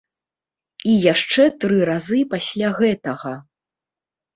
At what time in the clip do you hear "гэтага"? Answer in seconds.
2.83-3.41